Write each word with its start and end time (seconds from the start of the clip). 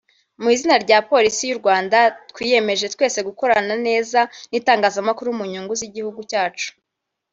mu 0.41 0.49
izina 0.55 0.75
rya 0.85 0.99
Polisi 1.11 1.41
y’u 1.45 1.59
Rwanda 1.61 1.97
twiyemeje 2.29 2.85
twese 2.93 3.19
gukorana 3.27 3.73
neza 3.87 4.19
n’itangazamakuru 4.49 5.29
mu 5.39 5.43
nyungu 5.51 5.73
z’igihugu 5.79 6.21
cyacu 6.31 6.69